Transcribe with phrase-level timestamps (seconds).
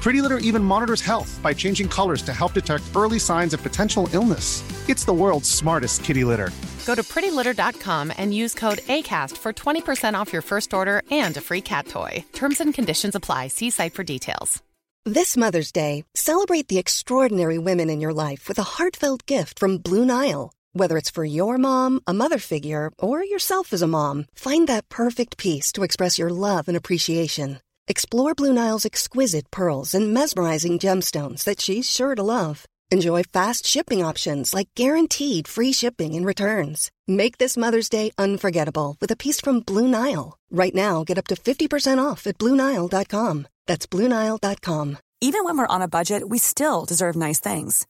[0.00, 4.08] Pretty Litter even monitors health by changing colors to help detect early signs of potential
[4.12, 4.62] illness.
[4.88, 6.50] It's the world's smartest kitty litter.
[6.86, 11.40] Go to prettylitter.com and use code ACAST for 20% off your first order and a
[11.40, 12.24] free cat toy.
[12.32, 13.48] Terms and conditions apply.
[13.48, 14.62] See site for details.
[15.04, 19.78] This Mother's Day, celebrate the extraordinary women in your life with a heartfelt gift from
[19.78, 20.52] Blue Nile.
[20.72, 24.88] Whether it's for your mom, a mother figure, or yourself as a mom, find that
[24.88, 27.60] perfect piece to express your love and appreciation.
[27.88, 32.66] Explore Blue Nile's exquisite pearls and mesmerizing gemstones that she's sure to love.
[32.90, 36.90] Enjoy fast shipping options like guaranteed free shipping and returns.
[37.06, 40.36] Make this Mother's Day unforgettable with a piece from Blue Nile.
[40.50, 43.46] Right now, get up to 50% off at BlueNile.com.
[43.66, 44.98] That's BlueNile.com.
[45.20, 47.86] Even when we're on a budget, we still deserve nice things.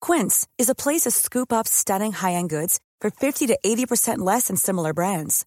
[0.00, 4.18] Quince is a place to scoop up stunning high end goods for 50 to 80%
[4.18, 5.46] less than similar brands.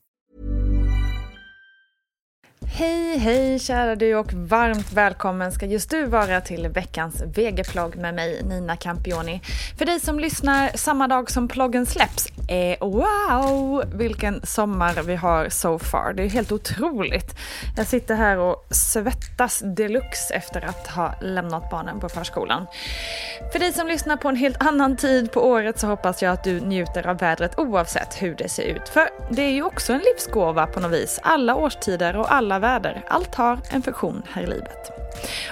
[2.73, 8.15] Hej, hej kära du och varmt välkommen ska just du vara till veckans VG-plogg med
[8.15, 9.41] mig Nina Campioni.
[9.77, 15.49] För dig som lyssnar samma dag som ploggen släpps, eh, wow vilken sommar vi har
[15.49, 16.13] so far.
[16.13, 17.35] Det är helt otroligt.
[17.77, 22.67] Jag sitter här och svettas deluxe efter att ha lämnat barnen på förskolan.
[23.51, 26.43] För dig som lyssnar på en helt annan tid på året så hoppas jag att
[26.43, 28.89] du njuter av vädret oavsett hur det ser ut.
[28.89, 31.19] För det är ju också en livsgåva på något vis.
[31.23, 33.03] Alla årstider och alla väder.
[33.07, 34.91] Allt har en funktion här i livet.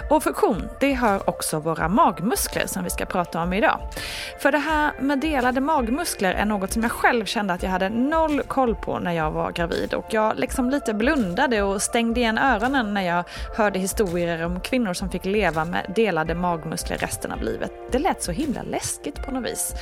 [0.09, 3.79] Och funktion, det har också våra magmuskler som vi ska prata om idag.
[4.39, 7.89] För det här med delade magmuskler är något som jag själv kände att jag hade
[7.89, 12.37] noll koll på när jag var gravid och jag liksom lite blundade och stängde igen
[12.37, 13.23] öronen när jag
[13.57, 17.71] hörde historier om kvinnor som fick leva med delade magmuskler resten av livet.
[17.91, 19.73] Det lät så himla läskigt på något vis.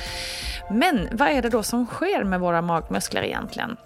[0.70, 3.76] Men vad är det då som sker med våra magmuskler egentligen?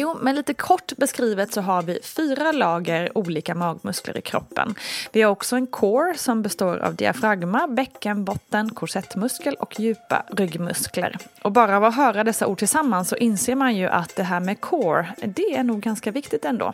[0.00, 4.74] Jo, men lite kort beskrivet så har vi fyra lager olika magmuskler i kroppen.
[5.12, 11.18] Vi har också en core som består av diafragma, bäckenbotten, korsettmuskel och djupa ryggmuskler.
[11.42, 14.40] Och bara av att höra dessa ord tillsammans så inser man ju att det här
[14.40, 16.72] med core, det är nog ganska viktigt ändå.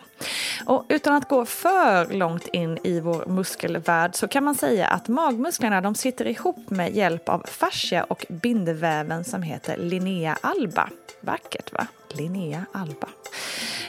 [0.67, 5.09] Och utan att gå för långt in i vår muskelvärld så kan man säga att
[5.09, 10.89] magmusklerna de sitter ihop med hjälp av fascia och bindväven som heter linea alba.
[11.21, 11.87] Vackert va?
[12.17, 13.09] Linnea alba.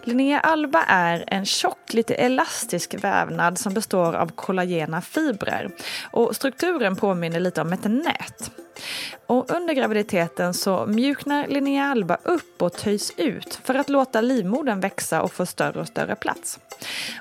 [0.03, 5.71] Linnea alba är en tjock, lite elastisk vävnad som består av kollagena fibrer.
[6.11, 8.51] Och strukturen påminner lite om ett nät.
[9.27, 14.79] Och under graviditeten så mjuknar Linnea alba upp och töjs ut för att låta livmodern
[14.79, 16.59] växa och få större och större plats.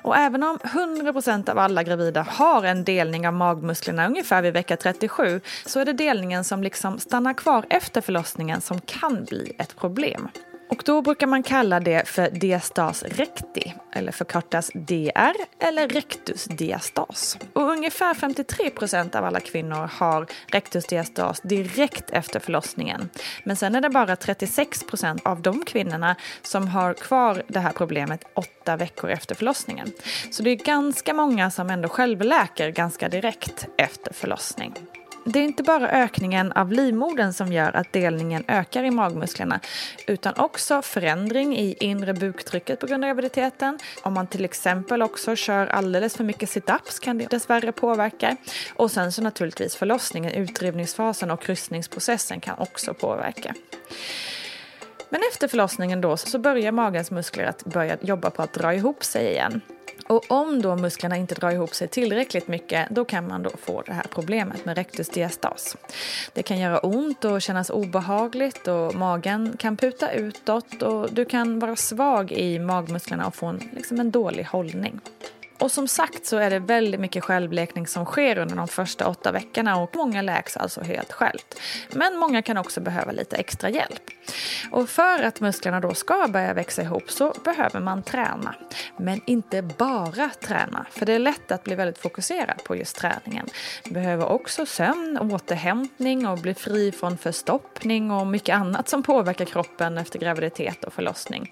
[0.01, 4.77] Och även om 100% av alla gravida har en delning av magmusklerna ungefär vid vecka
[4.77, 9.75] 37 så är det delningen som liksom stannar kvar efter förlossningen som kan bli ett
[9.75, 10.29] problem.
[10.69, 17.37] Och då brukar man kalla det för diastas recti, eller förkortas DR eller rectusdiastas.
[17.53, 23.09] Och ungefär 53 procent av alla kvinnor har rectusdiastas direkt efter förlossningen.
[23.43, 27.71] Men sen är det bara 36 procent av de kvinnorna som har kvar det här
[27.71, 29.91] problemet åtta veckor efter förlossningen.
[30.31, 34.73] Så det är ganska många som ändå självläker ganska direkt efter förlossning.
[35.29, 39.59] Det är inte bara ökningen av livmodern som gör att delningen ökar i magmusklerna
[40.07, 43.79] utan också förändring i inre buktrycket på grund av graviditeten.
[44.03, 48.37] Om man till exempel också kör alldeles för mycket situps kan det dessvärre påverka.
[48.75, 53.53] Och sen så naturligtvis förlossningen, utdrivningsfasen och kryssningsprocessen kan också påverka.
[55.09, 59.03] Men efter förlossningen då så börjar magens muskler att börja jobba på att dra ihop
[59.03, 59.61] sig igen.
[60.07, 63.81] Och om då musklerna inte drar ihop sig tillräckligt mycket då kan man då få
[63.81, 65.77] det här problemet med rectus diastas.
[66.33, 71.59] Det kan göra ont och kännas obehagligt och magen kan puta utåt och du kan
[71.59, 74.99] vara svag i magmusklerna och få en, liksom en dålig hållning.
[75.59, 79.31] Och som sagt så är det väldigt mycket självläkning som sker under de första åtta
[79.31, 81.59] veckorna och många läks alltså helt självt.
[81.91, 84.03] Men många kan också behöva lite extra hjälp.
[84.71, 88.55] Och för att musklerna då ska börja växa ihop så behöver man träna.
[88.97, 93.47] Men inte bara träna, för det är lätt att bli väldigt fokuserad på just träningen.
[93.83, 99.45] Du behöver också sömn, återhämtning och bli fri från förstoppning och mycket annat som påverkar
[99.45, 101.51] kroppen efter graviditet och förlossning.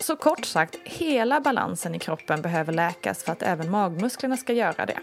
[0.00, 4.86] Så kort sagt, hela balansen i kroppen behöver läkas för att även magmusklerna ska göra
[4.86, 4.98] det.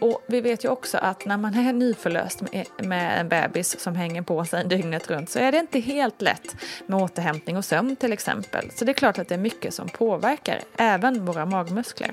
[0.00, 2.42] Och vi vet ju också att när man är nyförlöst
[2.78, 6.56] med en bebis som hänger på sig dygnet runt så är det inte helt lätt
[6.86, 8.70] med återhämtning och sömn till exempel.
[8.74, 12.12] Så det är klart att det är mycket som påverkar även våra magmuskler.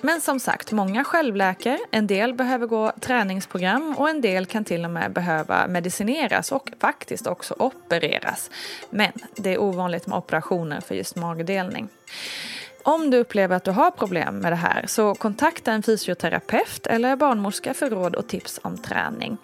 [0.00, 4.84] Men som sagt, många självläker, en del behöver gå träningsprogram och en del kan till
[4.84, 8.50] och med behöva medicineras och faktiskt också opereras.
[8.90, 11.88] Men det är ovanligt med operationer för just magdelning.
[12.84, 17.16] Om du upplever att du har problem med det här så kontakta en fysioterapeut eller
[17.16, 19.36] barnmorska för råd och tips om träning.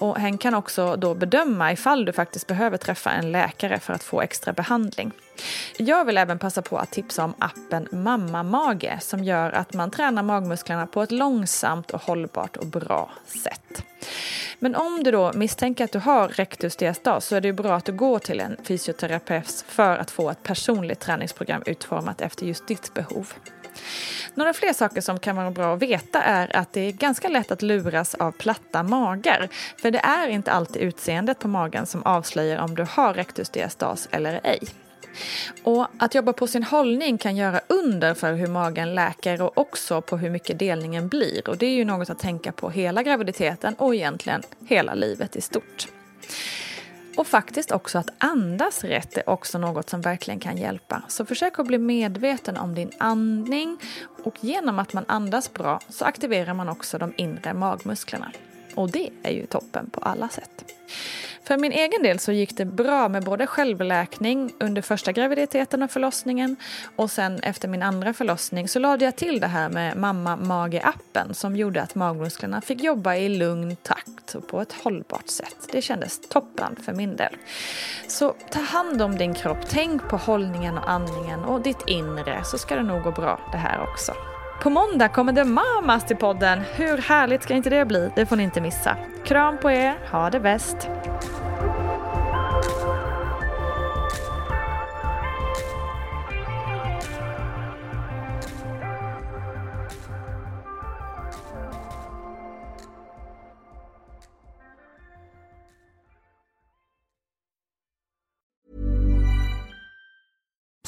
[0.00, 4.02] Och hen kan också då bedöma ifall du faktiskt behöver träffa en läkare för att
[4.02, 5.12] få extra behandling.
[5.78, 9.90] Jag vill även passa på att tipsa om appen Mamma Mage som gör att man
[9.90, 13.82] tränar magmusklerna på ett långsamt och hållbart och bra sätt.
[14.58, 17.84] Men om du då misstänker att du har rectus diastas så är det bra att
[17.84, 22.94] du går till en fysioterapeut för att få ett personligt träningsprogram utformat efter just ditt
[22.94, 23.32] behov.
[24.34, 27.50] Några fler saker som kan vara bra att veta är att det är ganska lätt
[27.50, 29.48] att luras av platta magar.
[29.76, 34.08] För det är inte alltid utseendet på magen som avslöjar om du har rectus diastas
[34.10, 34.60] eller ej.
[35.62, 40.00] Och att jobba på sin hållning kan göra under för hur magen läker och också
[40.00, 41.48] på hur mycket delningen blir.
[41.48, 45.40] Och det är ju något att tänka på hela graviditeten och egentligen hela livet i
[45.40, 45.88] stort.
[47.16, 51.02] Och faktiskt också att andas rätt är också något som verkligen kan hjälpa.
[51.08, 53.78] Så försök att bli medveten om din andning
[54.24, 58.32] och genom att man andas bra så aktiverar man också de inre magmusklerna.
[58.74, 60.64] Och det är ju toppen på alla sätt.
[61.44, 65.90] För min egen del så gick det bra med både självläkning under första graviditeten och
[65.90, 66.56] förlossningen
[66.96, 71.32] och sen efter min andra förlossning så lade jag till det här med Mamma Mage-appen
[71.32, 75.56] som gjorde att magmusklerna fick jobba i lugn takt och på ett hållbart sätt.
[75.72, 77.36] Det kändes toppen för min del.
[78.08, 82.58] Så ta hand om din kropp, tänk på hållningen och andningen och ditt inre så
[82.58, 84.12] ska det nog gå bra det här också.
[84.62, 86.60] På måndag kommer The Mamas till podden.
[86.60, 88.10] Hur härligt ska inte det bli?
[88.16, 88.96] Det får ni inte missa.
[89.24, 90.76] Kram på er, ha det bäst!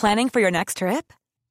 [0.00, 1.12] Planning for your next trip?